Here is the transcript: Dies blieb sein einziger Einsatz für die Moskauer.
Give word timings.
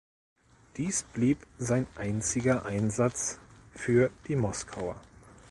Dies 0.77 1.03
blieb 1.03 1.45
sein 1.59 1.85
einziger 1.95 2.65
Einsatz 2.65 3.37
für 3.75 4.09
die 4.27 4.35
Moskauer. 4.35 4.99